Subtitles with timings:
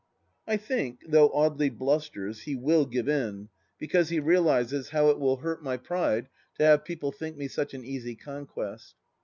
[0.47, 4.69] I think, though Audely blusters, he will give in, because 19 290 THE LAST DITCH
[4.71, 6.27] he realizes how it will hurt my pride
[6.57, 8.95] to have people think me such an easy conquest.